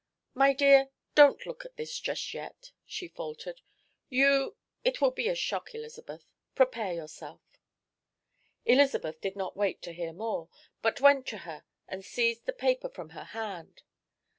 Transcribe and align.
"My 0.33 0.53
dear, 0.53 0.89
don't 1.13 1.45
look 1.45 1.63
at 1.63 1.75
this 1.75 2.03
yet," 2.33 2.71
she 2.87 3.07
faltered. 3.07 3.61
"You 4.09 4.55
it 4.83 4.99
will 4.99 5.11
be 5.11 5.27
a 5.27 5.35
shock, 5.35 5.75
Elizabeth. 5.75 6.25
Prepare 6.55 6.95
yourself." 6.95 7.43
Elizabeth 8.65 9.21
did 9.21 9.35
not 9.35 9.55
wait 9.55 9.79
to 9.83 9.93
hear 9.93 10.11
more, 10.11 10.49
but 10.81 11.01
went 11.01 11.27
to 11.27 11.37
her 11.45 11.65
and 11.87 12.03
seized 12.03 12.47
the 12.47 12.51
paper 12.53 12.89
from 12.89 13.09
her 13.09 13.25
hand. 13.25 13.83